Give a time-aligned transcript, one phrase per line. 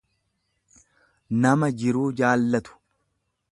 [1.45, 2.79] nama jiruu jaallatu.